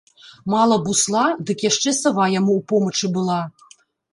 [0.53, 3.41] Мала бусла, дык яшчэ сава яму ў помачы была.